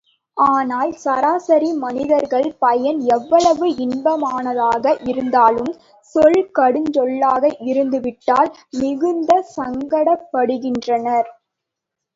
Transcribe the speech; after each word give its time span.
ஆனால் 0.37 0.91
சராசரி 1.01 1.67
மனிதர்கள் 1.81 2.47
பயன் 2.59 2.99
எவ்வளவு 3.15 3.67
இன்பமானதாக 3.85 4.95
இருந்தாலும் 5.11 5.71
சொல் 6.15 6.41
கடுஞ்சொல்லாக 6.57 7.43
இருந்துவிட்டால் 7.69 8.51
மிகுந்த 8.79 9.31
சங்கடப்படுகின்றனர். 9.55 11.29